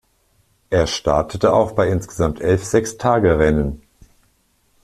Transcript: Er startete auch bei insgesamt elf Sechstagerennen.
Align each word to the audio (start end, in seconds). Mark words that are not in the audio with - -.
Er 0.71 0.87
startete 0.87 1.53
auch 1.53 1.73
bei 1.73 1.87
insgesamt 1.87 2.41
elf 2.41 2.65
Sechstagerennen. 2.65 3.83